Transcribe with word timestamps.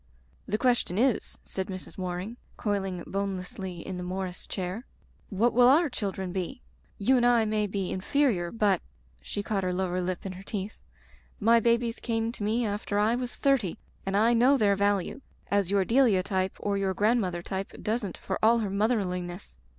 "The 0.47 0.57
question 0.57 0.97
is/* 0.97 1.37
said 1.45 1.67
Mrs. 1.67 1.95
Waring, 1.95 2.37
coil 2.57 2.83
ing 2.85 3.03
bonelessly 3.05 3.85
in 3.85 3.97
the 3.97 4.03
Morris 4.03 4.47
chair, 4.47 4.83
"what 5.29 5.53
will 5.53 5.67
our 5.67 5.91
children 5.91 6.33
be? 6.33 6.63
You 6.97 7.17
and 7.17 7.23
I 7.23 7.45
may 7.45 7.67
be 7.67 7.91
in 7.91 8.01
ferior, 8.01 8.49
but,'* 8.51 8.81
she 9.21 9.43
caught 9.43 9.63
her 9.63 9.71
lower 9.71 10.01
lip 10.01 10.25
in 10.25 10.31
her 10.31 10.41
teeth, 10.41 10.79
"my 11.39 11.59
babies 11.59 11.99
came 11.99 12.31
to 12.31 12.41
me 12.43 12.65
after 12.65 12.97
I 12.97 13.13
was 13.13 13.35
thirty, 13.35 13.77
and 14.03 14.17
I 14.17 14.33
know 14.33 14.57
their 14.57 14.75
value, 14.75 15.21
as 15.51 15.69
your 15.69 15.85
De 15.85 16.01
lia 16.01 16.23
type 16.23 16.57
or 16.59 16.79
your 16.79 16.95
grandmother 16.95 17.43
type 17.43 17.71
doesn't 17.79 18.17
for 18.17 18.39
all 18.41 18.57
her 18.57 18.71
motherliness. 18.71 19.55